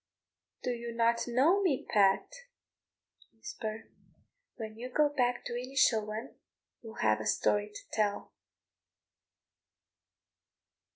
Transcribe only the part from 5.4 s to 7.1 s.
to Innishowen, you'll